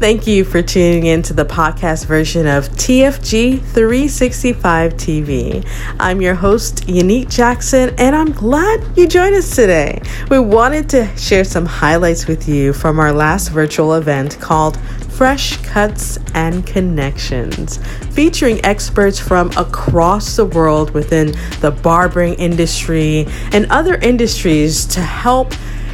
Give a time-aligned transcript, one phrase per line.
[0.00, 5.68] Thank you for tuning in to the podcast version of TFG 365 TV.
[6.00, 10.00] I'm your host, Unique Jackson, and I'm glad you joined us today.
[10.30, 14.78] We wanted to share some highlights with you from our last virtual event called
[15.10, 17.76] Fresh Cuts and Connections,
[18.14, 25.52] featuring experts from across the world within the barbering industry and other industries to help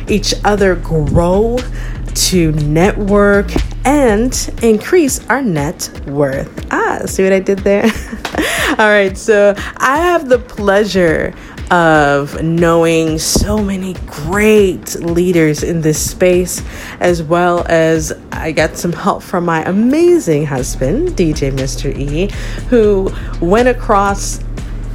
[0.08, 1.58] each other grow
[2.16, 3.50] to network
[3.84, 6.66] and increase our net worth.
[6.70, 7.84] Ah, see what I did there?
[8.78, 11.34] All right, so I have the pleasure
[11.70, 16.62] of knowing so many great leaders in this space,
[17.00, 21.94] as well as I got some help from my amazing husband, DJ Mr.
[21.94, 22.30] E,
[22.68, 24.38] who went across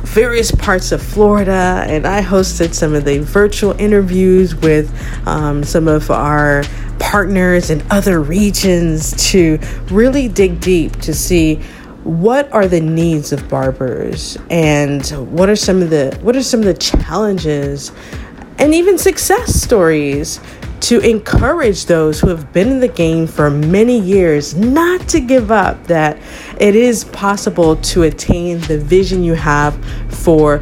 [0.03, 4.93] various parts of Florida, and I hosted some of the virtual interviews with
[5.27, 6.63] um, some of our
[7.11, 11.55] partners in other regions to really dig deep to see
[12.05, 16.61] what are the needs of barbers and what are some of the what are some
[16.61, 17.91] of the challenges
[18.59, 20.39] and even success stories
[20.79, 25.51] to encourage those who have been in the game for many years not to give
[25.51, 26.17] up, that
[26.59, 29.75] it is possible to attain the vision you have
[30.09, 30.61] for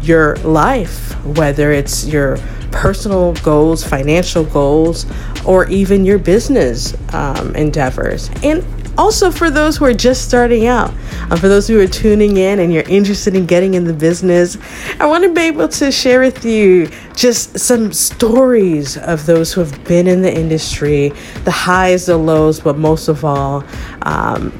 [0.00, 2.36] your life, whether it's your
[2.74, 5.06] personal goals, financial goals,
[5.46, 8.28] or even your business um, endeavors.
[8.42, 8.64] And
[8.98, 10.92] also for those who are just starting out,
[11.30, 14.58] um, for those who are tuning in and you're interested in getting in the business,
[14.98, 19.60] I want to be able to share with you just some stories of those who
[19.60, 21.12] have been in the industry,
[21.44, 23.64] the highs, the lows, but most of all,
[24.02, 24.52] um,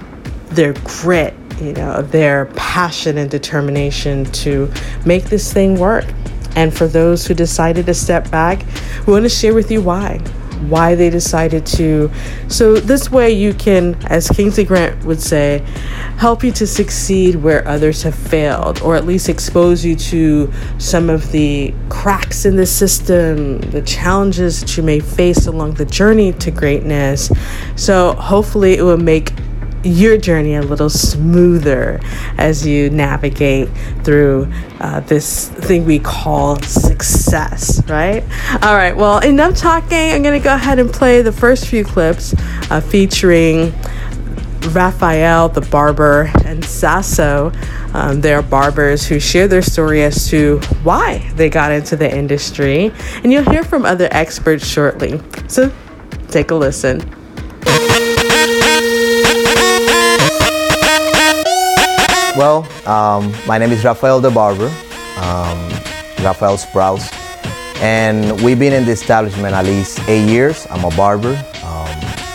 [0.50, 4.72] their grit, you know, their passion and determination to
[5.04, 6.06] make this thing work.
[6.56, 8.64] And for those who decided to step back,
[9.06, 10.20] we want to share with you why
[10.68, 12.10] why they decided to.
[12.48, 15.58] So, this way, you can, as Kingsley Grant would say,
[16.16, 21.10] help you to succeed where others have failed, or at least expose you to some
[21.10, 26.32] of the cracks in the system, the challenges that you may face along the journey
[26.32, 27.30] to greatness.
[27.76, 29.32] So, hopefully, it will make
[29.84, 32.00] your journey a little smoother
[32.38, 33.68] as you navigate
[34.02, 34.50] through
[34.80, 38.22] uh, this thing we call success, right?
[38.62, 40.12] All right, well, enough talking.
[40.12, 42.34] I'm going to go ahead and play the first few clips
[42.70, 43.72] uh, featuring
[44.70, 47.52] Rafael, the barber, and Sasso.
[47.92, 52.12] Um, they are barbers who share their story as to why they got into the
[52.12, 52.92] industry.
[53.22, 55.20] And you'll hear from other experts shortly.
[55.48, 55.72] So
[56.28, 57.23] take a listen.
[62.36, 64.66] Well, um, my name is Rafael the Barber,
[65.18, 65.70] um,
[66.18, 67.12] Rafael Sprouse,
[67.80, 70.66] and we've been in the establishment at least eight years.
[70.68, 71.88] I'm a barber, um,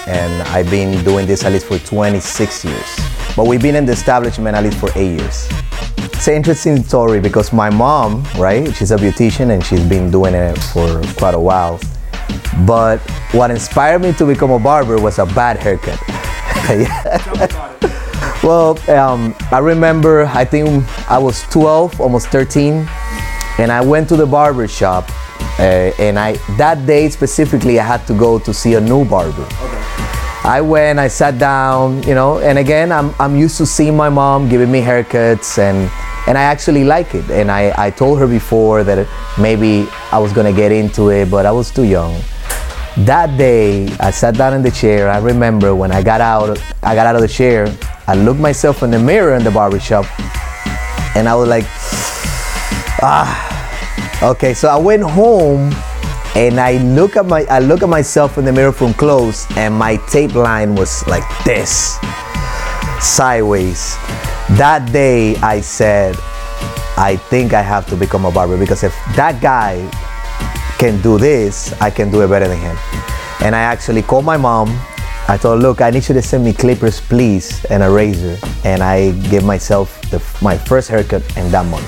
[0.08, 3.00] and I've been doing this at least for 26 years.
[3.36, 5.50] But we've been in the establishment at least for eight years.
[5.98, 10.34] It's an interesting story because my mom, right, she's a beautician and she's been doing
[10.34, 11.78] it for quite a while.
[12.66, 13.00] But
[13.34, 16.00] what inspired me to become a barber was a bad haircut.
[18.44, 22.88] Well, um, I remember, I think I was 12, almost 13,
[23.58, 25.10] and I went to the barber shop.
[25.60, 29.44] Uh, and I that day specifically, I had to go to see a new barber.
[29.44, 29.80] Okay.
[30.46, 34.08] I went, I sat down, you know, and again, I'm, I'm used to seeing my
[34.08, 35.92] mom giving me haircuts, and
[36.28, 37.30] and I actually like it.
[37.30, 39.06] And I, I told her before that
[39.38, 42.22] maybe I was gonna get into it, but I was too young.
[43.00, 45.10] That day, I sat down in the chair.
[45.10, 47.68] I remember when I got out, I got out of the chair.
[48.10, 50.04] I looked myself in the mirror in the barbershop
[51.16, 51.66] and I was like,
[53.06, 53.30] ah,
[54.32, 54.56] okay.
[54.56, 55.72] So I went home
[56.36, 59.76] and I look at my I look at myself in the mirror from close and
[59.76, 62.00] my tape line was like this
[63.00, 63.94] sideways.
[64.58, 66.16] That day I said,
[66.98, 69.86] I think I have to become a barber because if that guy
[70.80, 72.76] can do this, I can do it better than him.
[73.46, 74.70] And I actually called my mom
[75.30, 78.36] I thought, look, I need you to send me clippers, please, and a razor.
[78.66, 81.86] And I gave myself the, my first haircut in that month.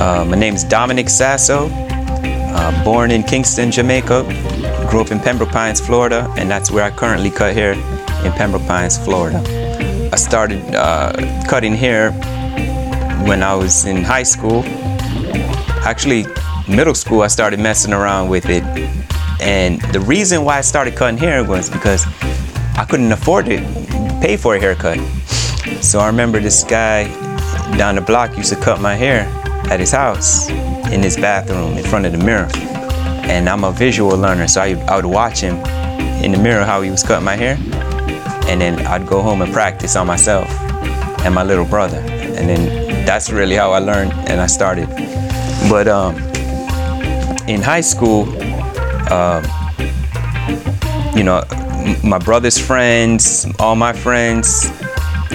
[0.00, 4.22] Uh, my name is Dominic Sasso, uh, born in Kingston, Jamaica,
[4.88, 7.74] grew up in Pembroke Pines, Florida, and that's where I currently cut hair
[8.24, 9.61] in Pembroke Pines, Florida.
[10.12, 11.10] I started uh,
[11.48, 12.12] cutting hair
[13.26, 14.62] when I was in high school.
[15.86, 16.26] Actually,
[16.68, 18.62] middle school, I started messing around with it.
[19.40, 22.04] And the reason why I started cutting hair was because
[22.76, 23.56] I couldn't afford to
[24.20, 24.98] pay for a haircut.
[25.82, 27.04] So I remember this guy
[27.78, 29.22] down the block used to cut my hair
[29.70, 30.50] at his house
[30.92, 32.50] in his bathroom in front of the mirror.
[33.32, 35.56] And I'm a visual learner, so I, I would watch him
[36.22, 37.56] in the mirror how he was cutting my hair.
[38.48, 40.48] And then I'd go home and practice on myself
[41.24, 41.98] and my little brother.
[41.98, 44.88] And then that's really how I learned and I started.
[45.68, 46.16] But um,
[47.48, 48.22] in high school,
[49.12, 49.44] um,
[51.16, 51.42] you know,
[52.04, 54.70] my brother's friends, all my friends,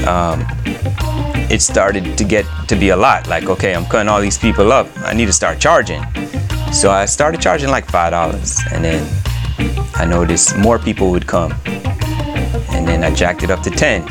[0.08, 0.46] um,
[1.50, 3.28] it started to get to be a lot.
[3.28, 4.88] Like, okay, I'm cutting all these people up.
[4.98, 6.04] I need to start charging.
[6.72, 9.08] So I started charging like five dollars, and then
[9.96, 11.54] I noticed more people would come,
[12.98, 14.02] and I jacked it up to ten,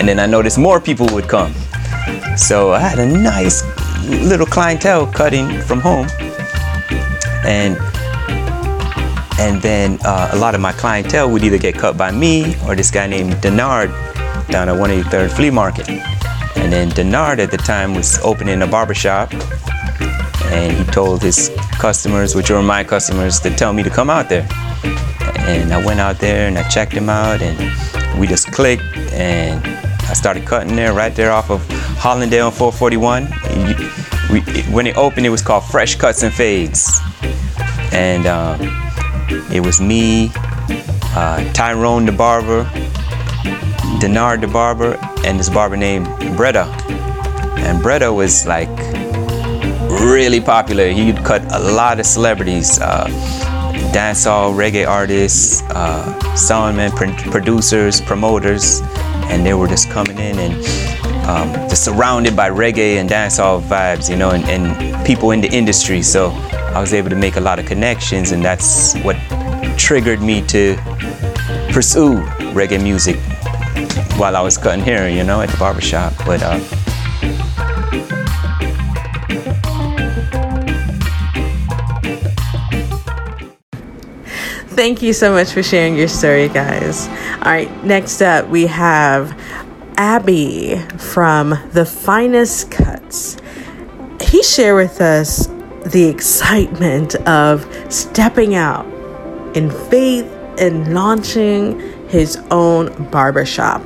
[0.00, 1.54] and then I noticed more people would come.
[2.36, 3.62] So I had a nice
[4.04, 6.08] little clientele cutting from home,
[7.44, 7.78] and
[9.38, 12.74] and then uh, a lot of my clientele would either get cut by me or
[12.74, 13.88] this guy named Denard
[14.48, 15.88] down at 183rd Flea Market.
[16.56, 19.32] And then Denard at the time was opening a barbershop
[20.46, 24.28] and he told his customers, which were my customers, to tell me to come out
[24.28, 24.48] there.
[25.46, 27.56] And I went out there and I checked him out and
[28.18, 28.82] we just clicked
[29.12, 29.64] and
[30.08, 31.60] I started cutting there right there off of
[31.98, 33.24] Hallandale 441.
[34.32, 34.40] We,
[34.72, 37.00] when it opened, it was called Fresh Cuts and Fades.
[37.92, 38.60] And um,
[39.52, 40.30] it was me,
[41.14, 42.64] uh, Tyrone the barber,
[44.00, 46.06] Denard the barber, and this barber named
[46.36, 46.66] Bretta.
[47.58, 48.68] And Bretta was like
[49.88, 50.88] really popular.
[50.88, 53.06] He'd cut a lot of celebrities, uh,
[53.92, 56.04] dancehall, reggae artists, uh,
[56.34, 58.80] soundmen, pr- producers, promoters,
[59.30, 60.54] and they were just coming in and
[61.26, 65.48] um, just surrounded by reggae and dancehall vibes, you know, and, and people in the
[65.48, 66.02] industry.
[66.02, 66.30] So
[66.74, 69.16] I was able to make a lot of connections, and that's what
[69.76, 70.76] triggered me to
[71.72, 72.20] pursue
[72.54, 73.16] reggae music
[74.18, 76.14] while I was cutting hair, you know, at the barbershop.
[76.24, 76.58] But uh,
[84.76, 87.08] Thank you so much for sharing your story, guys.
[87.08, 89.32] All right, next up we have
[89.96, 93.38] Abby from The Finest Cuts.
[94.20, 95.46] He shared with us
[95.86, 98.84] the excitement of stepping out
[99.56, 101.80] in faith and launching
[102.10, 103.82] his own barbershop.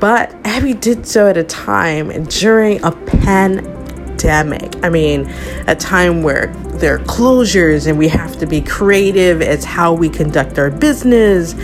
[0.00, 4.82] But Abby did so at a time during a pandemic.
[4.82, 5.26] I mean,
[5.66, 10.08] a time where there are closures and we have to be creative as how we
[10.08, 11.54] conduct our business.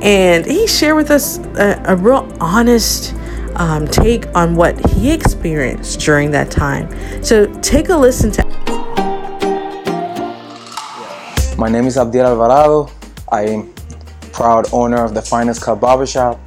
[0.00, 3.14] And he shared with us a, a real honest
[3.56, 6.88] um, take on what he experienced during that time.
[7.22, 8.44] So take a listen to.
[11.58, 12.90] My name is Abdiel Alvarado.
[13.30, 13.74] I am
[14.32, 16.40] proud owner of the Finest Cut Barbershop.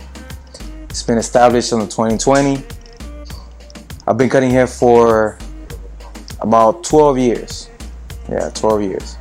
[0.90, 2.64] It's been established in 2020.
[4.08, 5.38] I've been cutting hair for
[6.40, 7.69] about 12 years.
[8.30, 9.18] Yeah, 12 years.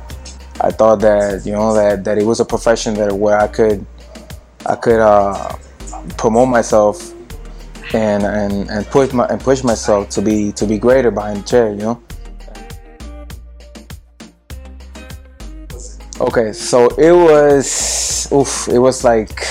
[0.61, 3.85] I thought that you know that, that it was a profession that where I could
[4.65, 5.55] I could uh,
[6.17, 7.11] promote myself
[7.93, 11.43] and, and and push my and push myself to be to be greater behind the
[11.43, 11.71] chair.
[11.71, 12.03] You know.
[16.21, 19.45] Okay, so it was, oof, it was like,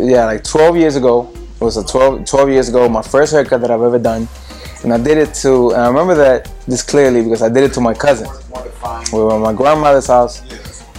[0.00, 1.30] yeah, like 12 years ago.
[1.60, 4.26] It was a 12, 12 years ago, my first haircut that I've ever done.
[4.82, 7.72] And I did it to, and I remember that this clearly because I did it
[7.74, 8.28] to my cousin.
[9.12, 10.42] We were at my grandmother's house,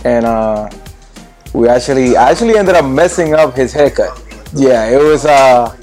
[0.03, 0.69] and uh,
[1.53, 4.21] we actually, I actually ended up messing up his haircut.
[4.53, 5.75] Yeah, it was, uh,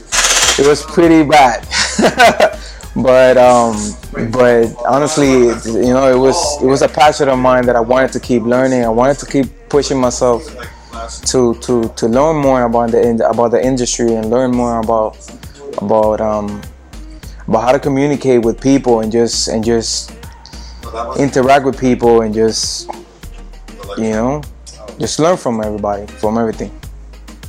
[0.58, 1.66] it was pretty bad.
[2.96, 3.76] but um,
[4.32, 8.12] but honestly, you know, it was it was a passion of mine that I wanted
[8.12, 8.84] to keep learning.
[8.84, 10.42] I wanted to keep pushing myself
[11.26, 15.16] to to to learn more about the about the industry and learn more about
[15.78, 16.62] about um
[17.46, 20.12] about how to communicate with people and just and just
[21.18, 22.90] interact with people and just
[23.96, 24.42] you know
[24.98, 26.72] just learn from everybody from everything.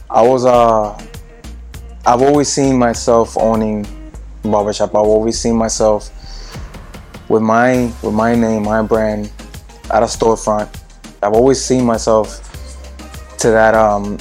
[0.09, 0.93] I was uh
[2.05, 3.85] I've always seen myself owning
[4.43, 4.91] barbershop.
[4.91, 6.09] I've always seen myself
[7.29, 9.31] with my with my name, my brand
[9.91, 10.69] at a storefront.
[11.21, 12.43] I've always seen myself
[13.39, 14.17] to that um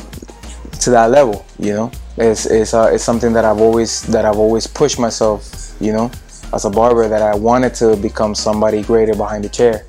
[0.80, 1.92] to that level, you know.
[2.16, 6.10] It's it's uh, it's something that I've always that I've always pushed myself, you know,
[6.52, 9.86] as a barber that I wanted to become somebody greater behind the chair.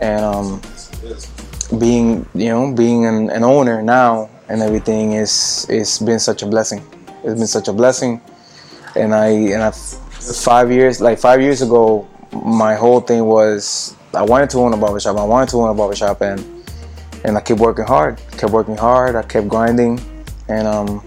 [0.00, 0.60] And um
[1.78, 6.46] being, you know, being an, an owner now and everything is it's been such a
[6.46, 6.82] blessing.
[7.24, 8.20] It's been such a blessing
[8.96, 14.22] and I and I five years like five years ago my whole thing was I
[14.22, 16.40] wanted to own a barbershop I wanted to own a barbershop and
[17.24, 20.00] and I kept working hard kept working hard I kept grinding
[20.48, 21.04] and um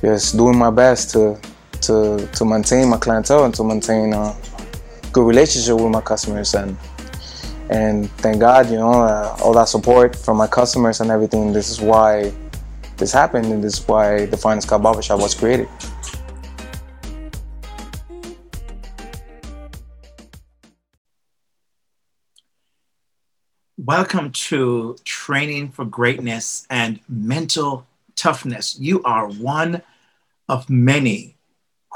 [0.00, 1.38] just doing my best to
[1.82, 4.34] to to maintain my clientele and to maintain a
[5.12, 6.76] good relationship with my customers and
[7.70, 11.52] and thank God, you know, uh, all that support from my customers and everything.
[11.52, 12.32] This is why
[12.98, 15.68] this happened, and this is why the Finest Cut Barbershop was created.
[23.78, 28.78] Welcome to Training for Greatness and Mental Toughness.
[28.78, 29.82] You are one
[30.48, 31.36] of many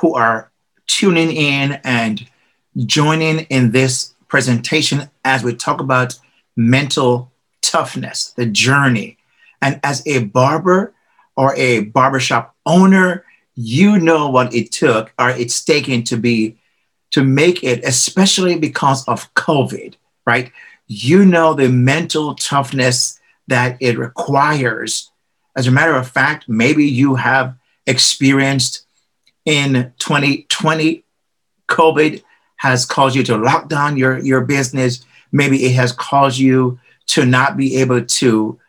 [0.00, 0.50] who are
[0.86, 2.28] tuning in and
[2.84, 6.18] joining in this presentation as we talk about
[6.56, 7.30] mental
[7.62, 9.18] toughness, the journey.
[9.62, 10.94] And as a barber
[11.36, 13.24] or a barbershop owner,
[13.54, 16.56] you know what it took or it's taken to be
[17.12, 19.94] to make it, especially because of COVID,
[20.26, 20.52] right?
[20.86, 25.10] You know the mental toughness that it requires.
[25.56, 28.85] As a matter of fact, maybe you have experienced
[29.46, 31.04] in 2020
[31.68, 32.22] COVID
[32.56, 35.04] has caused you to lock down your, your business.
[35.32, 38.60] Maybe it has caused you to not be able to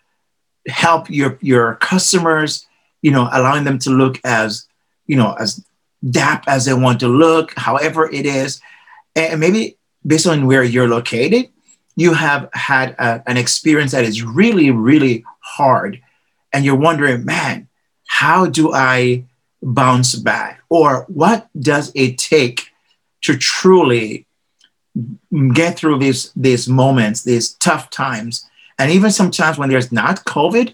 [0.67, 2.65] help your, your customers,
[3.01, 4.67] you know, allowing them to look as,
[5.05, 5.63] you know, as
[6.09, 8.61] dap as they want to look, however it is.
[9.15, 11.49] And maybe based on where you're located,
[11.95, 16.01] you have had a, an experience that is really, really hard.
[16.53, 17.67] And you're wondering, man,
[18.07, 19.25] how do I
[19.61, 20.61] bounce back?
[20.69, 22.71] Or what does it take
[23.21, 24.25] to truly
[25.53, 28.47] get through these these moments, these tough times,
[28.79, 30.73] and even sometimes when there's not COVID,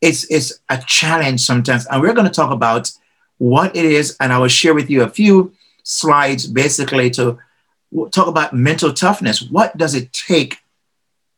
[0.00, 1.86] it's it's a challenge sometimes.
[1.86, 2.90] And we're going to talk about
[3.38, 5.52] what it is, and I will share with you a few
[5.82, 7.38] slides basically to
[8.10, 9.42] talk about mental toughness.
[9.42, 10.58] What does it take?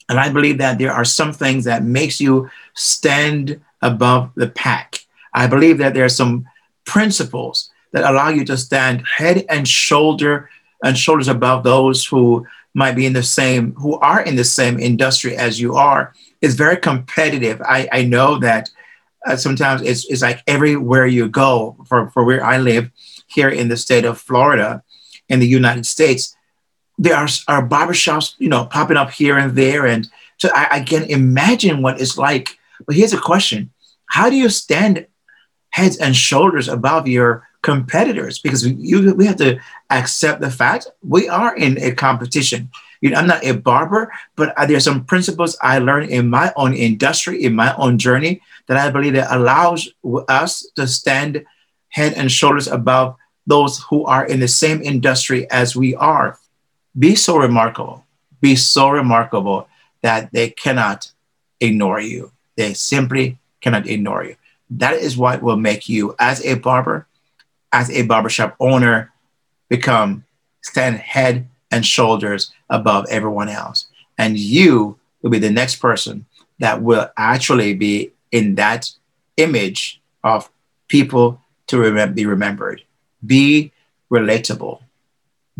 [0.09, 5.01] And I believe that there are some things that makes you stand above the pack.
[5.33, 6.47] I believe that there are some
[6.85, 10.51] principles that allow you to stand head and shoulder
[10.85, 14.79] and shoulders above those who might be in the same, who are in the same
[14.79, 16.13] industry as you are.
[16.43, 17.63] is very competitive.
[17.63, 18.69] I, I know that
[19.27, 22.91] uh, sometimes it's, it's like everywhere you go, for, for where I live
[23.27, 24.83] here in the state of Florida,
[25.29, 26.37] in the United States,
[26.99, 29.87] there are, are barbershops, you know, popping up here and there.
[29.87, 32.59] And so I, I can imagine what it's like.
[32.87, 33.71] But here's a question
[34.07, 35.07] How do you stand
[35.75, 39.59] heads and shoulders above your competitors because we, you, we have to
[39.91, 42.71] accept the fact we are in a competition.
[43.01, 46.53] You know, I'm not a barber, but there are some principles I learned in my
[46.55, 49.89] own industry, in my own journey, that I believe that allows
[50.29, 51.45] us to stand
[51.89, 56.39] head and shoulders above those who are in the same industry as we are.
[56.97, 58.05] Be so remarkable,
[58.41, 59.67] be so remarkable
[60.03, 61.11] that they cannot
[61.59, 62.31] ignore you.
[62.55, 64.37] They simply cannot ignore you.
[64.71, 67.07] That is what will make you, as a barber,
[67.73, 69.13] as a barbershop owner
[69.69, 70.25] become
[70.63, 73.87] stand head and shoulders above everyone else.
[74.17, 76.27] And you will be the next person
[76.59, 78.91] that will actually be in that
[79.37, 80.49] image of
[80.89, 82.83] people to rem- be remembered.
[83.25, 83.73] Be
[84.11, 84.81] relatable.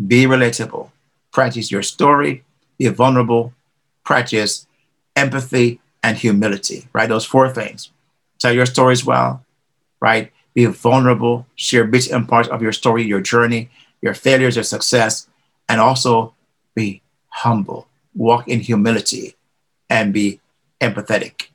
[0.07, 0.91] Be relatable.
[1.31, 2.43] Practice your story.
[2.77, 3.53] Be vulnerable.
[4.03, 4.67] Practice
[5.15, 7.09] empathy and humility, right?
[7.09, 7.91] Those four things.
[8.45, 9.43] Tell your stories well,
[9.99, 10.31] right?
[10.53, 13.71] be vulnerable, share bits and parts of your story, your journey,
[14.03, 15.27] your failures, your success,
[15.67, 16.35] and also
[16.75, 19.33] be humble, walk in humility,
[19.89, 20.39] and be
[20.79, 21.47] empathetic.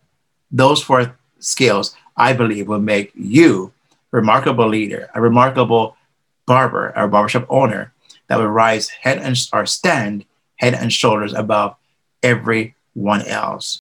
[0.51, 3.73] Those four skills, I believe, will make you
[4.13, 5.97] a remarkable leader, a remarkable
[6.45, 7.93] barber, a barbershop owner
[8.27, 10.25] that will rise head and or stand
[10.57, 11.77] head and shoulders above
[12.21, 13.81] everyone else.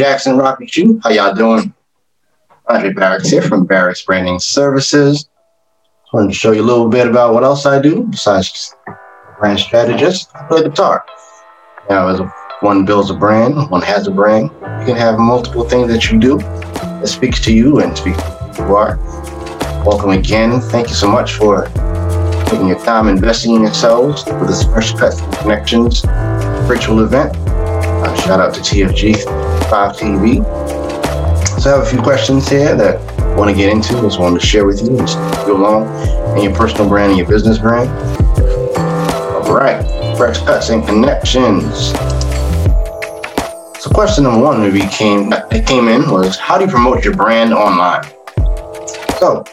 [0.00, 0.98] Jackson, Rocky Shoe.
[1.04, 1.74] How y'all doing?
[2.70, 5.28] Andre Barracks here from Barracks Branding Services.
[5.68, 8.74] I wanted to show you a little bit about what else I do besides
[9.38, 10.30] brand strategist.
[10.34, 11.04] I play guitar.
[11.90, 12.18] Now, as
[12.60, 14.44] one builds a brand, one has a brand.
[14.44, 18.30] You can have multiple things that you do that speaks to you and speaks to
[18.30, 18.96] who you are.
[19.84, 20.62] Welcome again.
[20.62, 21.66] Thank you so much for
[22.46, 26.00] taking your time investing in yourselves for this fresh cut connections
[26.66, 27.36] virtual event.
[27.36, 30.44] Uh, shout out to TFG 5 TV.
[31.60, 33.92] So I have a few questions here that I want to get into.
[34.00, 35.14] Just wanted to share with you as
[35.46, 35.86] go along
[36.36, 37.88] in your personal brand and your business brand.
[39.46, 39.80] All right,
[40.16, 41.92] fresh cuts and connections.
[43.80, 47.14] So question number one that came that came in was how do you promote your
[47.14, 48.02] brand online?
[49.20, 49.44] So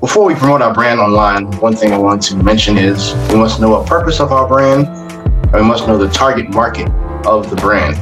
[0.00, 3.60] before we promote our brand online, one thing I want to mention is we must
[3.60, 6.90] know a purpose of our brand, and we must know the target market
[7.24, 7.96] of the brand.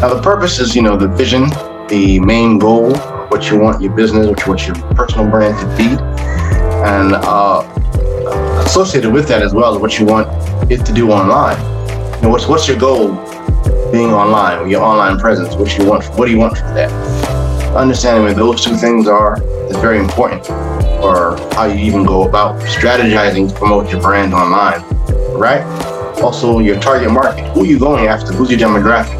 [0.00, 1.50] Now, the purpose is, you know, the vision,
[1.88, 2.94] the main goal,
[3.28, 5.90] what you want your business, what you want your personal brand to be,
[6.88, 7.60] and uh,
[8.64, 10.26] associated with that as well is what you want
[10.72, 11.60] it to do online.
[12.16, 13.12] You know, what's what's your goal
[13.92, 15.54] being online, your online presence?
[15.54, 16.06] What you want?
[16.18, 16.90] What do you want from that?
[17.76, 19.36] Understanding where those two things are
[19.68, 20.48] is very important
[21.04, 24.82] or how you even go about strategizing to promote your brand online,
[25.36, 25.60] right?
[26.22, 27.46] Also, your target market.
[27.50, 28.32] Who are you going after?
[28.32, 29.19] Who's your demographic?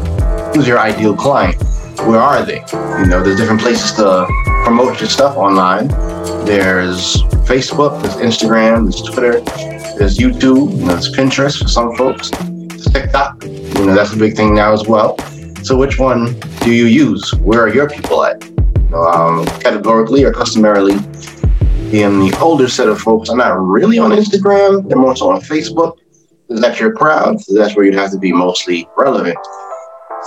[0.53, 1.55] Who's your ideal client?
[1.99, 2.63] Where are they?
[2.99, 4.27] You know, there's different places to
[4.63, 5.87] promote your stuff online.
[6.45, 9.39] There's Facebook, there's Instagram, there's Twitter,
[9.97, 13.43] there's YouTube, you know, there's Pinterest for some folks, there's TikTok.
[13.45, 15.17] You know, that's a big thing now as well.
[15.63, 17.33] So, which one do you use?
[17.35, 18.43] Where are your people at?
[18.93, 20.95] Um, categorically or customarily,
[21.91, 25.39] being the older set of folks are not really on Instagram, they're more so on
[25.39, 25.97] Facebook.
[26.49, 27.39] Is that your crowd?
[27.39, 29.37] So that's where you'd have to be mostly relevant.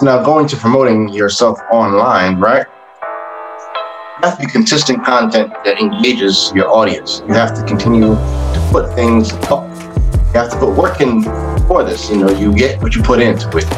[0.03, 2.67] Now going to promoting yourself online, right?
[3.01, 7.23] You have to be consistent content that engages your audience.
[7.29, 9.71] You have to continue to put things up.
[9.71, 11.23] You have to put work in
[11.69, 12.11] for this.
[12.11, 13.71] You know, you get what you put into it.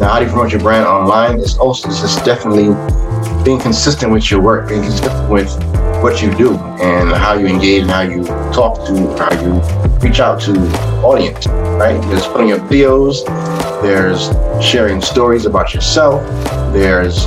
[0.00, 1.38] Now, how do you promote your brand online?
[1.38, 2.74] It's also it's just definitely
[3.44, 5.48] being consistent with your work, being consistent with
[6.04, 9.54] what you do and how you engage and how you talk to, how you
[10.06, 10.52] reach out to
[11.02, 11.98] audience, right?
[12.10, 13.24] There's putting up videos,
[13.80, 14.28] there's
[14.62, 16.22] sharing stories about yourself,
[16.74, 17.24] there's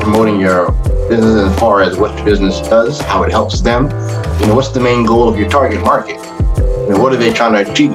[0.00, 0.70] promoting your
[1.08, 3.86] business as far as what your business does, how it helps them.
[4.40, 6.14] You know, what's the main goal of your target market?
[6.84, 7.94] You know, what are they trying to achieve?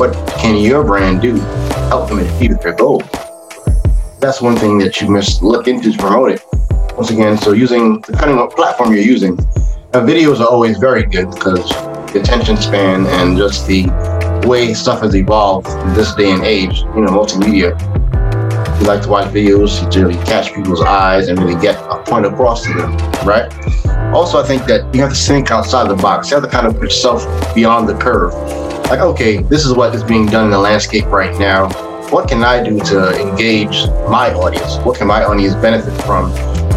[0.00, 3.04] What can your brand do to help them achieve their goal?
[4.18, 6.42] That's one thing that you must look into to promote it.
[6.96, 9.38] Once again, so using, depending on what platform you're using,
[10.04, 11.68] videos are always very good because
[12.12, 13.86] the attention span and just the
[14.46, 17.78] way stuff has evolved in this day and age, you know, multimedia.
[18.80, 22.26] You like to watch videos to really catch people's eyes and really get a point
[22.26, 23.50] across to them, right?
[24.12, 26.30] Also, I think that you have to think outside the box.
[26.30, 28.34] You have to kind of put yourself beyond the curve.
[28.90, 31.68] Like, okay, this is what is being done in the landscape right now.
[32.10, 34.76] What can I do to engage my audience?
[34.84, 36.30] What can my audience benefit from?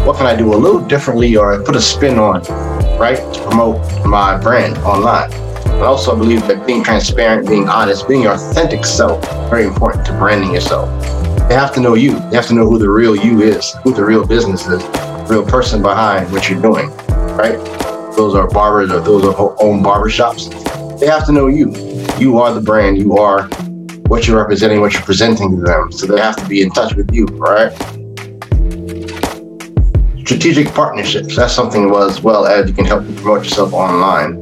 [0.06, 2.69] What can I do a little differently or put a spin on?
[3.00, 3.16] Right?
[3.32, 5.30] To promote my brand online.
[5.64, 10.04] But also, I believe that being transparent, being honest, being your authentic self, very important
[10.06, 10.88] to branding yourself.
[11.48, 12.12] They have to know you.
[12.28, 14.84] They have to know who the real you is, who the real business is,
[15.30, 16.90] real person behind what you're doing,
[17.38, 17.56] right?
[18.16, 21.00] Those are barbers or those are own barbershops.
[21.00, 21.74] They have to know you.
[22.18, 22.98] You are the brand.
[22.98, 23.44] You are
[24.08, 25.90] what you're representing, what you're presenting to them.
[25.90, 27.72] So they have to be in touch with you, right?
[30.30, 31.34] Strategic partnerships.
[31.34, 34.36] That's something as well as you can help promote yourself online.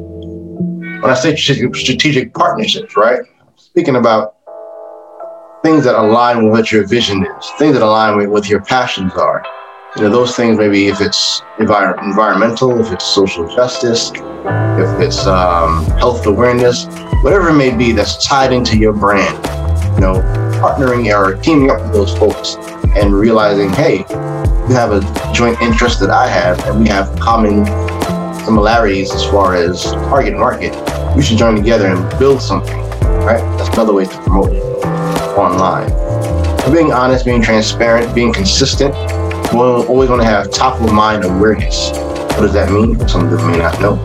[1.01, 3.21] When I say strategic partnerships, right?
[3.57, 4.35] Speaking about
[5.63, 9.15] things that align with what your vision is, things that align with what your passions
[9.15, 9.43] are.
[9.97, 15.27] You know, those things maybe if it's envir- environmental, if it's social justice, if it's
[15.27, 16.85] um, health awareness,
[17.23, 19.37] whatever it may be that's tied into your brand.
[19.95, 20.15] You know,
[20.61, 22.57] partnering or teaming up with those folks
[22.95, 24.05] and realizing, hey,
[24.69, 27.65] we have a joint interest that I have, and we have common
[28.45, 30.75] similarities as far as target market.
[31.17, 32.79] We should join together and build something,
[33.25, 33.41] right?
[33.57, 34.63] That's another way to promote it
[35.39, 35.89] online.
[36.71, 38.93] Being honest, being transparent, being consistent,
[39.55, 41.93] we're always going to have top of mind awareness.
[42.37, 43.09] What does that mean?
[43.09, 43.97] Some people may not know.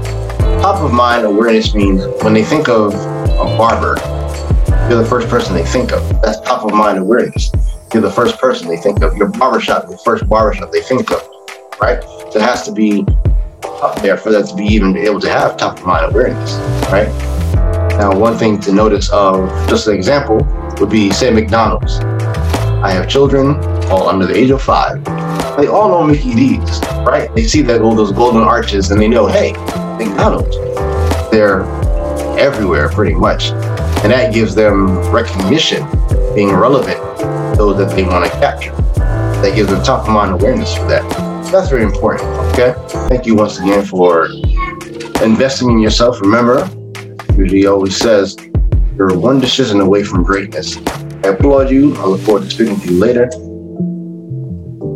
[0.62, 3.97] Top of mind awareness means when they think of a barber,
[4.89, 6.21] you're the first person they think of.
[6.21, 7.52] That's top of mind awareness
[7.93, 9.15] you're the first person they think of.
[9.15, 11.21] Your barbershop, the first barbershop they think of,
[11.79, 12.01] right?
[12.01, 13.06] So it has to be
[13.63, 16.56] up there for that to be even able to have top of mind awareness,
[16.91, 17.08] right?
[17.97, 20.38] Now, one thing to notice of just an example
[20.79, 21.99] would be say McDonald's.
[21.99, 23.56] I have children
[23.91, 25.03] all under the age of five.
[25.58, 27.34] They all know Mickey D's, right?
[27.36, 29.51] They see that all those golden arches and they know, hey,
[29.99, 30.58] McDonald's.
[31.29, 31.63] They're
[32.39, 33.51] everywhere pretty much.
[34.01, 35.88] And that gives them recognition,
[36.34, 37.02] being relevant
[37.58, 38.71] those that they want to capture.
[39.41, 41.04] That gives them top of mind awareness for that.
[41.52, 42.28] That's very important.
[42.54, 42.73] Okay.
[43.10, 44.28] Thank you once again for
[45.23, 46.19] investing in yourself.
[46.21, 46.69] Remember,
[47.38, 48.36] usually always says
[48.95, 50.78] you're one decision away from greatness.
[50.78, 51.95] I applaud you.
[51.97, 53.26] I look forward to speaking to you later.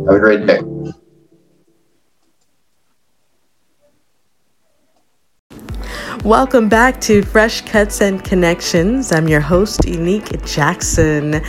[0.08, 0.62] Have a great day.
[6.24, 9.14] Welcome back to Fresh Cuts and Connections.
[9.14, 11.42] I'm your host, Unique Jackson,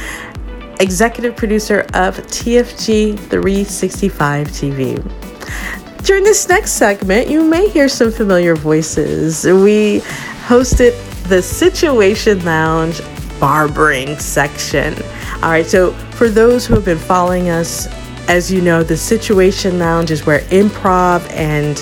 [0.80, 6.04] executive producer of TFG 365 TV.
[6.04, 9.44] During this next segment, you may hear some familiar voices.
[9.44, 10.00] We
[10.46, 10.94] hosted
[11.28, 13.00] the Situation Lounge
[13.38, 14.94] barbering section.
[15.42, 17.86] All right, so for those who have been following us,
[18.28, 21.76] as you know, the Situation Lounge is where improv and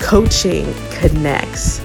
[0.00, 1.80] coaching connects.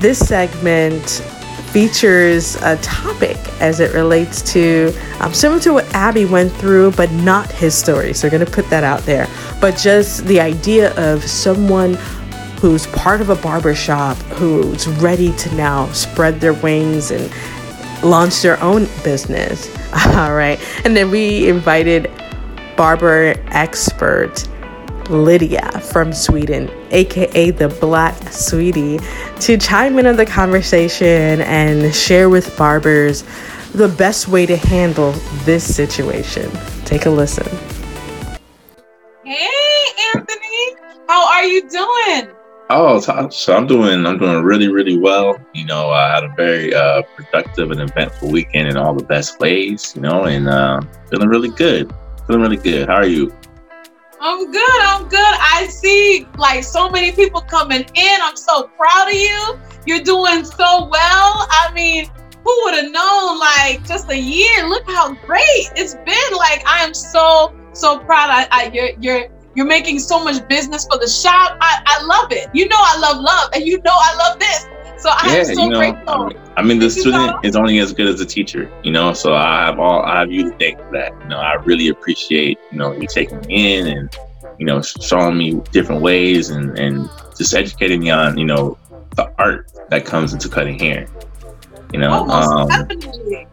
[0.00, 1.22] This segment
[1.72, 7.10] features a topic as it relates to um, similar to what Abby went through, but
[7.12, 8.12] not his story.
[8.12, 9.28] So we're going to put that out there.
[9.60, 11.94] But just the idea of someone
[12.60, 17.32] who's part of a barbershop who's ready to now spread their wings and
[18.02, 19.68] launch their own business.
[20.06, 20.58] All right.
[20.84, 22.10] And then we invited
[22.76, 24.48] barber expert
[25.10, 28.98] Lydia from Sweden, aka the Black Sweetie,
[29.40, 33.24] to chime in on the conversation and share with barbers
[33.74, 35.12] the best way to handle
[35.44, 36.50] this situation.
[36.84, 37.46] Take a listen.
[39.24, 39.48] Hey,
[40.14, 40.74] Anthony,
[41.08, 42.34] how are you doing?
[42.70, 45.38] Oh, so I'm doing I'm doing really really well.
[45.54, 49.40] You know, I had a very uh, productive and eventful weekend in all the best
[49.40, 49.94] ways.
[49.96, 51.90] You know, and uh, feeling really good.
[52.26, 52.88] Feeling really good.
[52.88, 53.32] How are you?
[54.20, 54.80] I'm good.
[54.82, 55.20] I'm good.
[55.20, 58.18] I see like so many people coming in.
[58.20, 59.58] I'm so proud of you.
[59.86, 61.46] You're doing so well.
[61.50, 62.10] I mean,
[62.44, 64.68] who would have known like just a year?
[64.68, 66.36] Look how great it's been.
[66.36, 68.30] Like I am so so proud.
[68.30, 71.56] I, I you're you're you're making so much business for the shop.
[71.60, 72.48] I, I love it.
[72.52, 74.66] You know I love love, and you know I love this.
[74.98, 76.08] So I yeah, am so you know, grateful.
[76.08, 77.40] I mean, I mean, the student Tom.
[77.44, 79.12] is only as good as the teacher, you know.
[79.12, 81.12] So I have all I have you to thank for that.
[81.22, 84.16] You know, I really appreciate you know you taking me in and
[84.58, 88.76] you know showing me different ways and and just educating me on you know
[89.14, 91.06] the art that comes into cutting hair.
[91.92, 93.46] You know, Oh, um, definitely.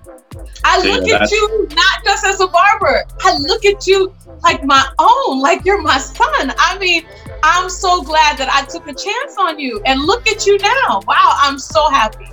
[0.65, 3.03] I so, yeah, look at you not just as a barber.
[3.21, 6.53] I look at you like my own, like you're my son.
[6.57, 7.05] I mean,
[7.47, 9.79] I'm so glad that I took a chance on you.
[9.85, 11.01] And look at you now.
[11.07, 12.27] Wow, I'm so happy.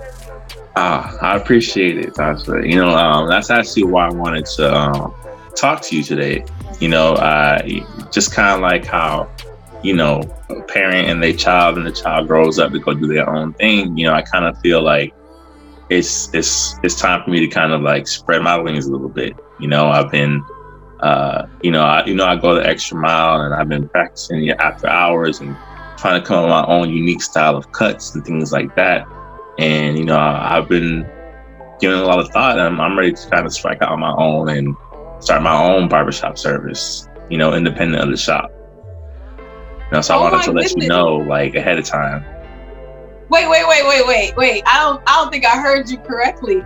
[0.75, 2.67] Ah, I appreciate it, Tasha.
[2.67, 5.13] You know, um, that's actually why I wanted to um,
[5.55, 6.43] talk to you today.
[6.79, 7.61] You know, uh,
[8.11, 9.29] just kind of like how,
[9.83, 13.05] you know, a parent and their child and the child grows up to go do
[13.05, 13.95] their own thing.
[13.95, 15.13] You know, I kind of feel like
[15.89, 19.09] it's it's it's time for me to kind of like spread my wings a little
[19.09, 19.35] bit.
[19.59, 20.43] You know, I've been,
[21.03, 24.49] uh, you know, I you know I go the extra mile and I've been practicing
[24.49, 25.55] after hours and
[25.97, 29.07] trying to come up with my own unique style of cuts and things like that
[29.57, 31.07] and you know I, have been
[31.79, 33.99] giving a lot of thought and I'm, I'm ready to kind of strike out on
[33.99, 34.75] my own and
[35.19, 38.51] start my own barbershop service you know independent of the shop
[39.37, 40.83] you know, so Oh i wanted to let goodness.
[40.83, 42.25] you know like ahead of time
[43.29, 44.63] Wait, wait, wait, wait, wait, wait.
[44.67, 46.61] I don't I don't think I heard you correctly.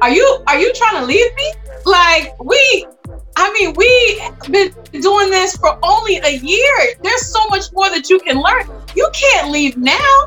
[0.00, 1.52] Are you are you trying to leave me?
[1.84, 2.86] Like we
[3.38, 6.76] I mean, we've been doing this for only a year.
[7.02, 8.66] There's so much more that you can learn.
[8.94, 10.26] You can't leave now.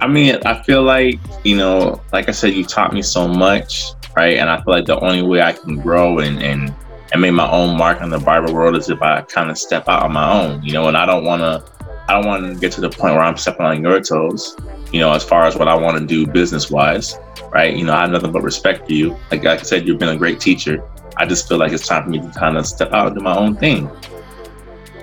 [0.00, 3.92] i mean i feel like you know like i said you taught me so much
[4.16, 6.74] right and i feel like the only way i can grow and and
[7.12, 9.88] and make my own mark in the barber world is if i kind of step
[9.88, 11.62] out on my own you know and i don't want to
[12.06, 14.56] I don't want to get to the point where I'm stepping on your toes,
[14.92, 17.16] you know, as far as what I want to do business wise,
[17.50, 17.74] right?
[17.74, 19.16] You know, I have nothing but respect for you.
[19.30, 20.82] Like, like I said, you've been a great teacher.
[21.16, 23.22] I just feel like it's time for me to kind of step out and do
[23.22, 23.90] my own thing.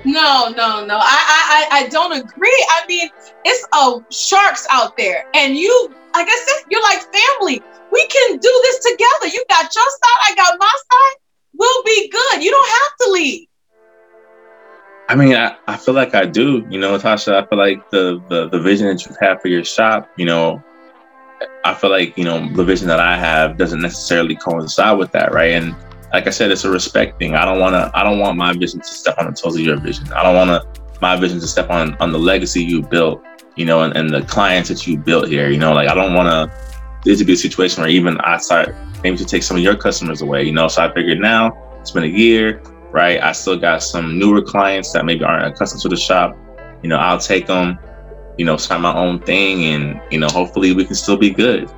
[0.04, 0.98] No, no, no.
[0.98, 2.68] I, I, I don't agree.
[2.72, 3.10] I mean,
[3.46, 7.62] it's uh sharks out there, and you, like I said, you're like family.
[7.92, 9.34] We can do this together.
[9.34, 11.22] You got your side, I got my side.
[11.54, 12.44] We'll be good.
[12.44, 13.48] You don't have to leave.
[15.10, 17.34] I mean, I, I feel like I do, you know, Tasha.
[17.34, 20.64] I feel like the, the the vision that you have for your shop, you know,
[21.66, 25.34] I feel like you know the vision that I have doesn't necessarily coincide with that,
[25.34, 25.52] right?
[25.52, 25.76] And
[26.14, 27.36] like I said, it's a respect thing.
[27.36, 27.92] I don't want to.
[27.98, 30.12] I don't want my vision to step on the toes of your vision.
[30.14, 33.24] I don't want to my vision to step on on the legacy you built,
[33.56, 35.50] you know, and, and the clients that you built here.
[35.50, 36.72] You know, like I don't want to.
[37.04, 39.76] This to be a situation where even I start maybe to take some of your
[39.76, 40.44] customers away.
[40.44, 43.20] You know, so I figured now it's been a year, right?
[43.22, 46.38] I still got some newer clients that maybe aren't accustomed to the shop.
[46.84, 47.80] You know, I'll take them.
[48.38, 51.72] You know, start my own thing, and you know, hopefully we can still be good.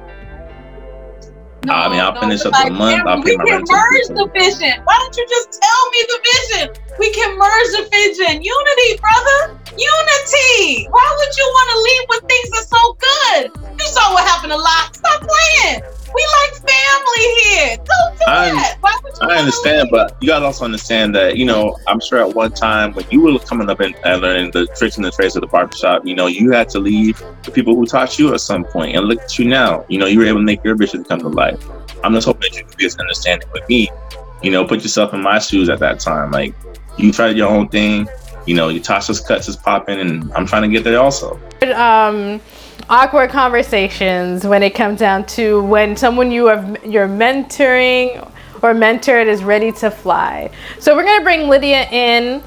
[1.70, 4.84] I mean, I'll finish up the month, I'll pay we my can merge the vision.
[4.84, 6.66] Why don't you just tell me the vision?
[7.00, 8.44] We can merge the vision.
[8.44, 9.60] Unity, brother.
[9.72, 10.88] Unity.
[10.92, 13.42] Why would you want to leave when things are so good?
[13.80, 14.96] You saw what happened a Lot.
[14.96, 15.82] Stop playing.
[16.16, 17.78] We like family here.
[17.78, 18.78] Don't do I- that.
[18.82, 22.20] Why would you I understand, but you gotta also understand that, you know, I'm sure
[22.20, 25.12] at one time when you were coming up and, and learning the tricks and the
[25.12, 28.34] trades of the barbershop, you know, you had to leave the people who taught you
[28.34, 29.86] at some point and look at you now.
[29.88, 31.64] You know, you were able to make your vision come to life.
[32.04, 33.90] I'm just hoping that you can be as understanding with me.
[34.42, 36.32] You know, put yourself in my shoes at that time.
[36.32, 36.54] Like
[36.98, 38.08] you tried your own thing,
[38.46, 41.40] you know, your Tasha's cuts is popping and I'm trying to get there also.
[41.76, 42.42] um,
[42.90, 48.30] awkward conversations when it comes down to when someone you have you're mentoring
[48.62, 50.50] or mentored is ready to fly.
[50.80, 52.44] So we're gonna bring Lydia in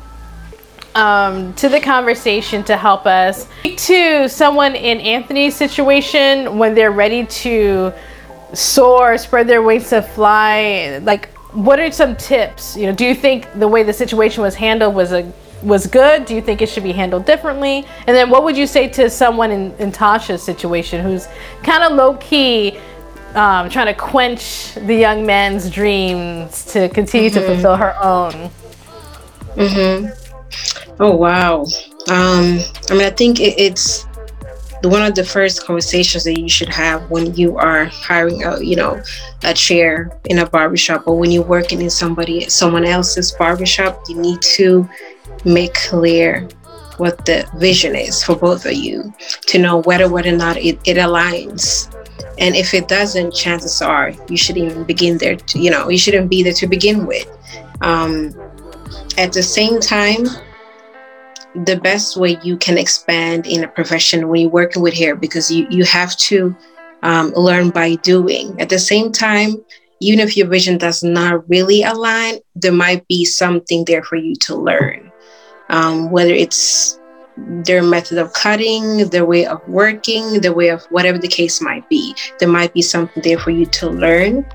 [0.95, 6.91] um, to the conversation to help us speak to someone in Anthony's situation when they're
[6.91, 7.93] ready to
[8.55, 10.99] soar, spread their wings to fly.
[11.03, 12.77] Like, what are some tips?
[12.77, 15.31] You know, do you think the way the situation was handled was a
[15.63, 16.25] was good?
[16.25, 17.87] Do you think it should be handled differently?
[18.07, 21.29] And then, what would you say to someone in, in Tasha's situation who's
[21.63, 22.79] kind of low key?
[23.35, 28.51] Um, trying to quench the young man's dreams to continue to fulfill her own.
[29.57, 31.03] Mm-hmm.
[31.03, 31.65] Oh wow.
[32.09, 34.07] Um, I mean, I think it, it's
[34.83, 38.77] one of the first conversations that you should have when you are hiring a, you
[38.77, 39.03] know,
[39.43, 44.03] a chair in a barbershop or when you're working in somebody someone else's barbershop.
[44.09, 44.89] You need to
[45.47, 46.49] make clear
[46.99, 49.13] what the vision is for both of you
[49.47, 51.93] to know whether whether or not it, it aligns.
[52.39, 55.37] And if it doesn't, chances are you shouldn't even begin there.
[55.37, 57.27] To, you know, you shouldn't be there to begin with.
[57.81, 58.35] Um,
[59.19, 60.27] at the same time,
[61.65, 65.51] the best way you can expand in a profession when you're working with hair because
[65.51, 66.55] you, you have to
[67.03, 68.59] um, learn by doing.
[68.61, 69.65] At the same time,
[70.01, 74.35] even if your vision does not really align, there might be something there for you
[74.37, 75.11] to learn.
[75.69, 76.99] Um, whether it's
[77.37, 81.89] their method of cutting, their way of working, the way of whatever the case might
[81.89, 84.47] be, there might be something there for you to learn.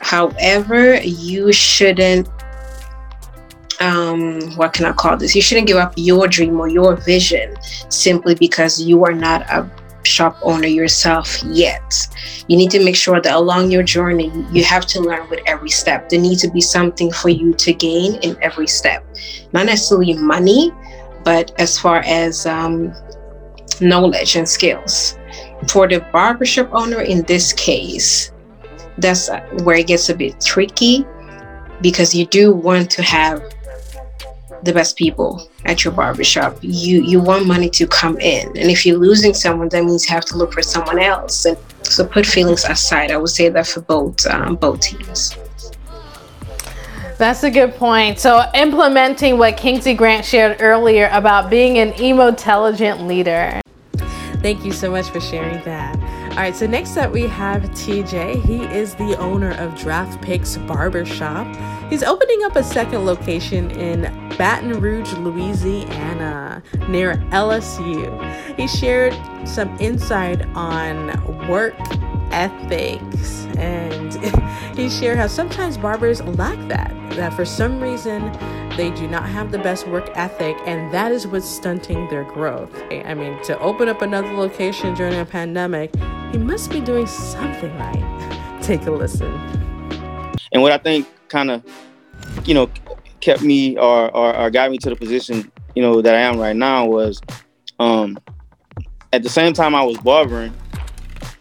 [0.00, 2.28] However, you shouldn't
[3.80, 5.34] um, what can I call this?
[5.34, 7.56] You shouldn't give up your dream or your vision
[7.88, 9.68] simply because you are not a
[10.04, 12.08] shop owner yourself yet.
[12.48, 15.70] You need to make sure that along your journey, you have to learn with every
[15.70, 16.08] step.
[16.08, 19.04] There needs to be something for you to gain in every step.
[19.52, 20.72] Not necessarily money,
[21.24, 22.92] but as far as um,
[23.80, 25.16] knowledge and skills.
[25.68, 28.32] For the barbershop owner in this case,
[28.98, 29.30] that's
[29.62, 31.06] where it gets a bit tricky
[31.80, 33.42] because you do want to have
[34.62, 36.56] the best people at your barbershop.
[36.60, 38.48] You you want money to come in.
[38.48, 41.44] And if you're losing someone, that means you have to look for someone else.
[41.44, 43.10] And so put feelings aside.
[43.10, 45.36] I would say that for both um, both teams.
[47.18, 48.18] That's a good point.
[48.18, 53.60] So, implementing what Kingsley Grant shared earlier about being an emo-intelligent leader.
[54.42, 56.01] Thank you so much for sharing that.
[56.32, 58.42] All right, so next up we have TJ.
[58.42, 61.46] He is the owner of Draft Picks Barbershop.
[61.90, 64.04] He's opening up a second location in
[64.38, 68.56] Baton Rouge, Louisiana, near LSU.
[68.56, 69.14] He shared
[69.46, 71.08] some insight on
[71.48, 71.76] work
[72.32, 74.14] ethics and
[74.76, 78.32] he shared how sometimes barbers lack that that for some reason
[78.76, 82.74] they do not have the best work ethic and that is what's stunting their growth.
[82.90, 85.94] I mean to open up another location during a pandemic
[86.32, 88.58] he must be doing something right.
[88.62, 89.32] Take a listen.
[90.52, 91.64] And what i think kind of
[92.44, 92.70] you know
[93.20, 96.38] kept me or, or or got me to the position you know that i am
[96.38, 97.20] right now was
[97.78, 98.18] um
[99.12, 100.52] at the same time i was barbering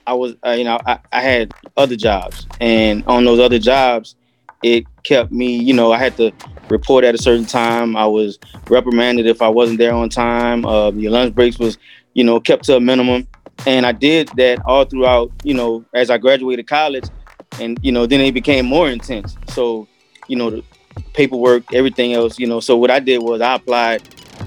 [0.07, 4.15] I was, uh, you know, I, I had other jobs, and on those other jobs,
[4.63, 6.31] it kept me, you know, I had to
[6.69, 7.95] report at a certain time.
[7.95, 10.65] I was reprimanded if I wasn't there on time.
[10.65, 11.77] Uh, your lunch breaks was,
[12.13, 13.27] you know, kept to a minimum,
[13.65, 17.05] and I did that all throughout, you know, as I graduated college,
[17.59, 19.37] and you know, then it became more intense.
[19.49, 19.87] So,
[20.27, 20.63] you know, the
[21.13, 22.59] paperwork, everything else, you know.
[22.59, 24.01] So what I did was I applied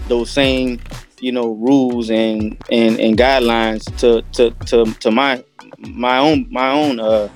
[0.09, 0.81] those same
[1.25, 5.43] you know rules and and and guidelines to to to, to my
[5.79, 7.31] my own my own uh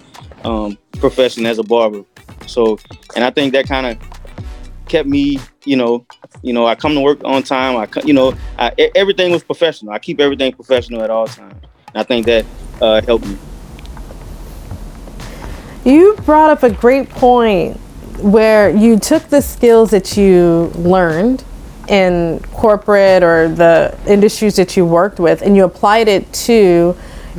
[0.44, 2.04] um profession as a barber.
[2.46, 2.78] So
[3.16, 6.04] and i think that kind of kept me you know
[6.42, 7.76] you know i come to work on time.
[7.76, 9.94] I you know I, everything was professional.
[9.94, 11.56] I keep everything professional at all times.
[11.94, 12.44] And i think that
[12.82, 13.38] uh helped me.
[15.86, 17.78] You brought up a great point
[18.20, 21.42] where you took the skills that you learned
[21.88, 26.96] in corporate or the industries that you worked with and you applied it to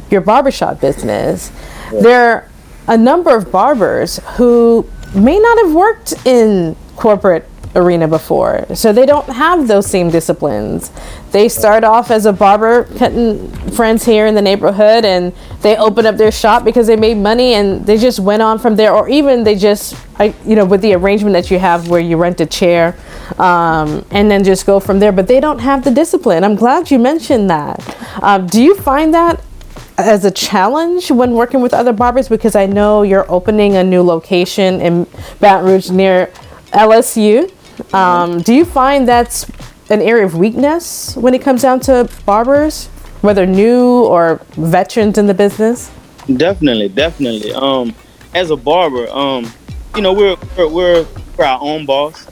[0.09, 1.51] your barbershop business.
[1.91, 2.49] There are
[2.87, 8.65] a number of barbers who may not have worked in corporate arena before.
[8.73, 10.91] So they don't have those same disciplines.
[11.31, 16.05] They start off as a barber cutting friends here in the neighborhood and they open
[16.05, 18.93] up their shop because they made money and they just went on from there.
[18.93, 22.17] Or even they just I, you know with the arrangement that you have where you
[22.17, 22.97] rent a chair
[23.37, 25.11] um, and then just go from there.
[25.11, 26.43] But they don't have the discipline.
[26.43, 27.79] I'm glad you mentioned that.
[28.23, 29.43] Um, do you find that
[29.97, 32.29] as a challenge when working with other barbers?
[32.29, 35.05] Because i know you're opening a new location in
[35.39, 36.31] baton rouge near
[36.71, 37.51] lsu
[37.93, 39.49] um, do you find that's
[39.89, 42.87] an area of weakness when it comes down to barbers,
[43.21, 45.91] whether new or veterans in the business?
[46.37, 47.53] Definitely, definitely.
[47.53, 47.93] Um,
[48.35, 49.51] as a barber, um,
[49.95, 52.27] you know, we're we're, we're, we're our own boss.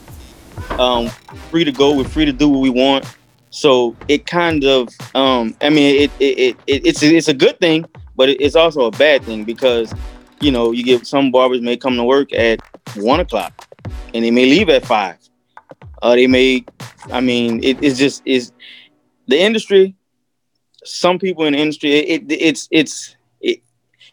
[0.78, 1.08] Um,
[1.50, 1.96] free to go.
[1.96, 3.04] We're free to do what we want.
[3.50, 7.58] So it kind of, um, I mean, it, it, it, it it's it's a good
[7.58, 9.92] thing, but it's also a bad thing because,
[10.40, 12.60] you know, you get some barbers may come to work at
[12.94, 13.52] one o'clock,
[14.14, 15.27] and they may leave at five
[16.02, 16.64] uh, they may,
[17.12, 18.52] I mean, it, it's just is
[19.26, 19.94] the industry.
[20.84, 23.16] Some people in the industry, it, it it's it's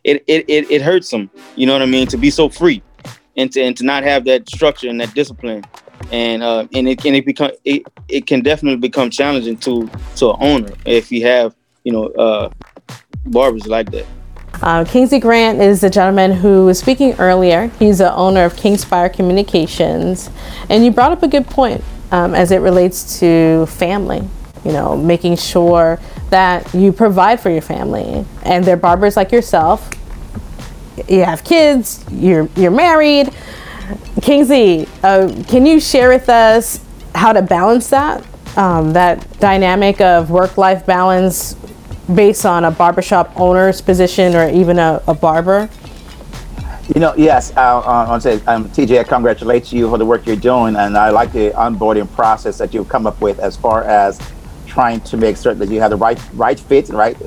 [0.06, 1.30] it, it it it hurts them.
[1.56, 2.08] You know what I mean?
[2.08, 2.82] To be so free,
[3.38, 5.63] and to and to not have that structure and that discipline,
[6.12, 10.32] and uh, and it can it become it, it can definitely become challenging to to
[10.32, 12.50] an owner if you have you know uh,
[13.26, 14.06] barbers like that.
[14.62, 17.68] Uh, Kingsley Grant is the gentleman who was speaking earlier.
[17.80, 20.30] He's the owner of Kingspire Communications.
[20.70, 24.28] And you brought up a good point um, as it relates to family,
[24.63, 28.26] you know, making sure that you provide for your family.
[28.44, 29.89] And they're barbers like yourself.
[31.10, 33.32] You have kids, you're, you're married.
[34.22, 36.80] Kingsley, uh, can you share with us
[37.13, 38.26] how to balance that?
[38.58, 41.58] Um, that dynamic of work life balance
[42.13, 45.70] based on a barbershop owner's position or even a, a barber?
[46.94, 47.52] You know, yes.
[47.58, 50.76] Uh, I want to say, um, TJ, I congratulate you for the work you're doing,
[50.76, 54.20] and I like the onboarding process that you've come up with as far as
[54.68, 57.18] trying to make certain that you have the right right fit, right?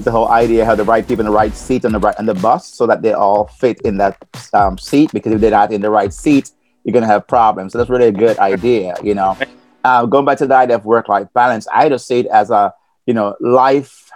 [0.00, 2.24] The whole idea have the right people in the right seat on the right on
[2.24, 4.16] the bus, so that they all fit in that
[4.54, 5.12] um, seat.
[5.12, 6.50] Because if they're not in the right seat,
[6.84, 7.72] you're gonna have problems.
[7.72, 9.36] So that's really a good idea, you know.
[9.84, 12.72] Uh, going back to the idea of work-life balance, I just see it as a
[13.04, 14.11] you know life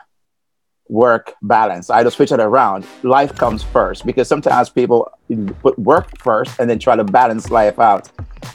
[0.89, 1.91] work balance.
[1.91, 2.87] I just switch it around.
[3.03, 5.11] Life comes first because sometimes people
[5.63, 8.11] put work first and then try to balance life out.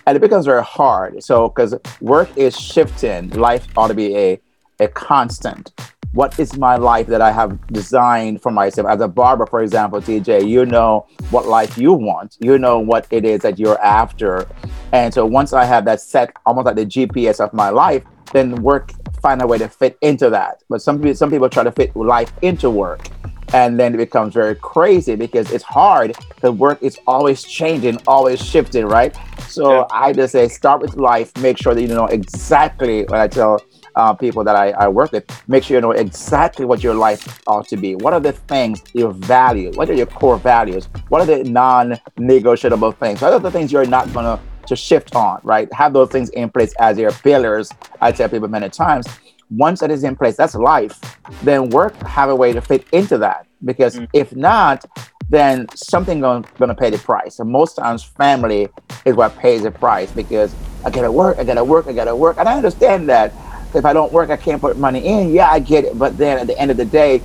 [0.08, 1.24] And it becomes very hard.
[1.24, 4.41] So, because work is shifting, life ought to be a,
[4.80, 5.72] a constant.
[6.13, 8.88] What is my life that I have designed for myself?
[8.88, 12.36] As a barber, for example, TJ, you know what life you want.
[12.39, 14.46] You know what it is that you're after.
[14.91, 18.62] And so once I have that set almost like the GPS of my life, then
[18.62, 20.63] work find a way to fit into that.
[20.69, 23.07] But some people, some people try to fit life into work,
[23.53, 26.15] and then it becomes very crazy because it's hard.
[26.41, 29.15] The work is always changing, always shifting, right?
[29.47, 29.86] So yeah.
[29.91, 31.36] I just say start with life.
[31.38, 33.62] Make sure that you know exactly what I tell
[33.95, 35.25] uh, people that I, I, work with.
[35.49, 37.95] Make sure you know exactly what your life ought to be.
[37.95, 39.71] What are the things you value?
[39.73, 40.88] What are your core values?
[41.10, 43.21] What are the non-negotiable things?
[43.21, 44.39] What are the things you're not gonna
[44.71, 45.71] to shift on, right?
[45.73, 47.69] Have those things in place as your pillars.
[47.99, 49.05] I tell people many times,
[49.49, 50.97] once that is in place, that's life.
[51.43, 53.45] Then work have a way to fit into that.
[53.65, 54.07] Because mm.
[54.13, 54.86] if not,
[55.29, 57.39] then something going to pay the price.
[57.39, 58.69] And most times, family
[59.03, 60.55] is what pays the price because
[60.86, 63.34] I gotta work, I gotta work, I gotta work, and I understand that.
[63.73, 65.31] If I don't work, I can't put money in.
[65.31, 65.97] Yeah, I get it.
[65.97, 67.21] But then at the end of the day,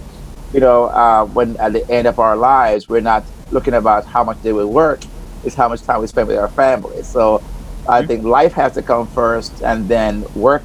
[0.53, 4.23] you know, uh, when at the end of our lives, we're not looking about how
[4.23, 5.01] much they will work
[5.47, 7.03] is how much time we spend with our family.
[7.03, 7.43] So
[7.89, 8.09] I mm-hmm.
[8.09, 10.63] think life has to come first, and then work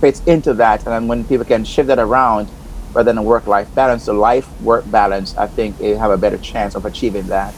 [0.00, 0.84] fits into that.
[0.84, 2.48] And then when people can shift that around,
[2.92, 6.74] rather than a work-life balance, the life-work balance, I think they have a better chance
[6.74, 7.54] of achieving that.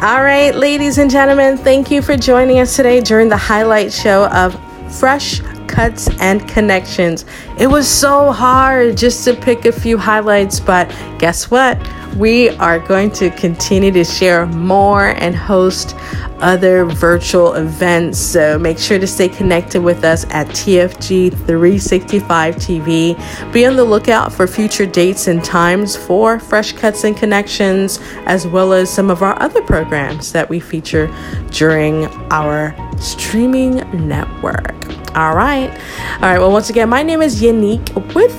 [0.00, 4.26] All right, ladies and gentlemen, thank you for joining us today during the highlight show
[4.28, 4.54] of
[4.98, 7.24] Fresh Cuts and Connections.
[7.58, 11.78] It was so hard just to pick a few highlights, but guess what?
[12.16, 15.96] we are going to continue to share more and host
[16.40, 18.18] other virtual events.
[18.18, 23.52] So make sure to stay connected with us at TFG 365 TV.
[23.52, 28.46] Be on the lookout for future dates and times for Fresh Cuts and Connections, as
[28.46, 31.12] well as some of our other programs that we feature
[31.50, 35.03] during our streaming network.
[35.14, 35.70] All right.
[36.14, 36.38] All right.
[36.38, 38.32] Well, once again, my name is Yannick with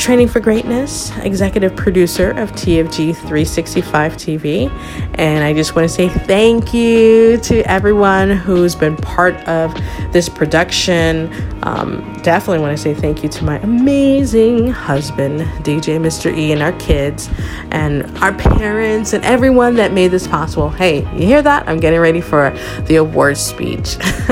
[0.00, 4.70] Training for Greatness, executive producer of TFG 365 TV.
[5.18, 9.74] And I just want to say thank you to everyone who's been part of
[10.10, 11.30] this production.
[11.64, 16.34] Um, definitely want to say thank you to my amazing husband, DJ Mr.
[16.34, 17.28] E, and our kids,
[17.70, 20.70] and our parents, and everyone that made this possible.
[20.70, 21.68] Hey, you hear that?
[21.68, 23.98] I'm getting ready for the award speech.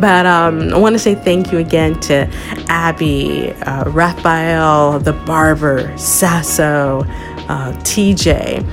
[0.00, 2.28] but um, I want to say thank you again to
[2.68, 4.71] Abby, uh, Rafael,
[5.02, 7.02] the barber, Sasso,
[7.48, 8.64] uh, TJ,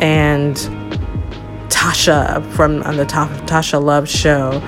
[0.00, 0.56] and
[1.70, 4.60] Tasha from on the top of Tasha Love show.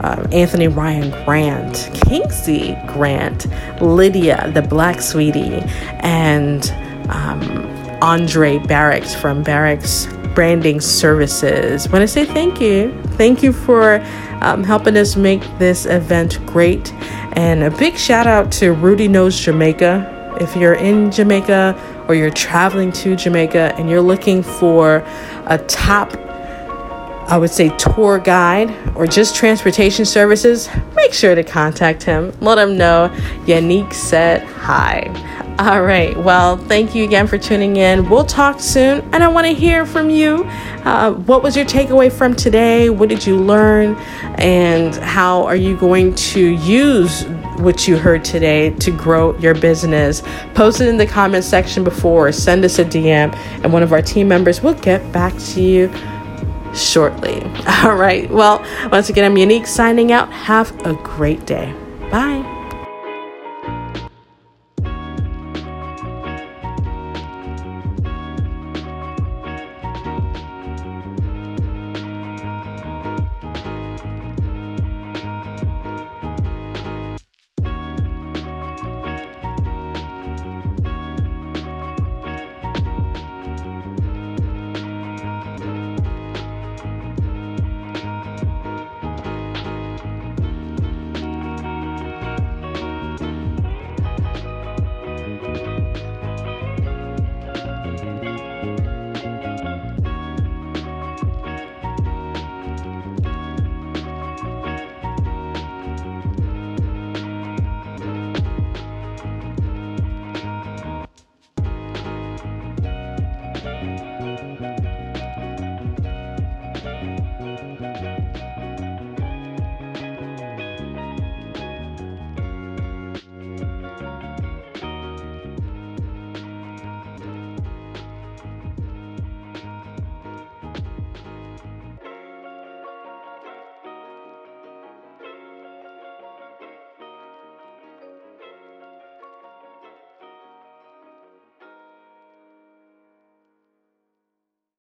[0.00, 3.46] Uh, Anthony Ryan Grant, Kingsley Grant,
[3.80, 5.62] Lydia, the Black Sweetie,
[6.00, 6.70] and
[7.08, 7.66] um,
[8.02, 11.88] Andre Barracks from Barracks Branding Services.
[11.88, 12.92] Want to say thank you.
[13.16, 14.00] Thank you for
[14.42, 16.92] um, helping us make this event great.
[17.32, 20.15] And a big shout out to Rudy Knows Jamaica.
[20.40, 25.04] If you're in Jamaica or you're traveling to Jamaica and you're looking for
[25.46, 26.12] a top
[27.28, 32.32] I would say tour guide or just transportation services, make sure to contact him.
[32.40, 33.10] Let him know
[33.46, 35.08] Yannick said hi.
[35.58, 36.14] All right.
[36.14, 38.10] Well, thank you again for tuning in.
[38.10, 40.44] We'll talk soon, and I want to hear from you.
[40.84, 42.90] Uh, what was your takeaway from today?
[42.90, 43.96] What did you learn?
[44.36, 47.24] And how are you going to use
[47.56, 50.22] what you heard today to grow your business?
[50.54, 53.34] Post it in the comment section before, send us a DM,
[53.64, 55.90] and one of our team members will get back to you
[56.74, 57.42] shortly.
[57.82, 58.30] All right.
[58.30, 60.30] Well, once again, I'm Unique signing out.
[60.30, 61.74] Have a great day.
[62.10, 62.52] Bye.